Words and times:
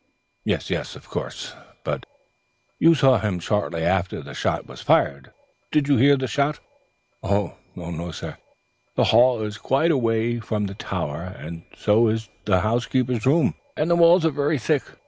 "Yes, 0.43 0.71
yes, 0.71 0.95
of 0.95 1.07
course. 1.07 1.53
But 1.83 2.07
you 2.79 2.95
saw 2.95 3.19
him 3.19 3.37
shortly 3.39 3.83
after 3.83 4.19
the 4.23 4.33
shot 4.33 4.65
was 4.65 4.81
fired. 4.81 5.29
Did 5.71 5.87
you 5.87 5.97
hear 5.97 6.17
the 6.17 6.25
report?" 7.21 7.53
"No, 7.75 8.09
sir. 8.11 8.37
The 8.95 9.03
hall 9.13 9.43
is 9.43 9.59
quite 9.59 9.91
away 9.91 10.39
from 10.39 10.65
the 10.65 10.73
tower, 10.73 11.21
and 11.37 11.65
so 11.77 12.07
is 12.07 12.29
the 12.45 12.61
housekeeper's 12.61 13.27
room; 13.27 13.53
and 13.77 13.91
the 13.91 13.95
walls 13.95 14.25
are 14.25 14.31
very 14.31 14.57
thick. 14.57 14.81